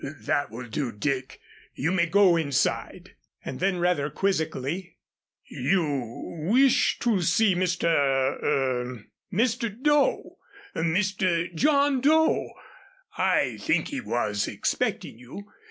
[0.21, 1.39] "That will do, Dick,
[1.75, 3.11] you may go inside,"
[3.45, 4.97] and then rather quizzically:
[5.45, 7.83] "You wished to see Mr.
[7.85, 9.79] er Mr.
[9.79, 10.39] Doe?
[10.75, 11.53] Mr.
[11.53, 12.49] John Doe?
[13.19, 15.43] I think he was expecting you.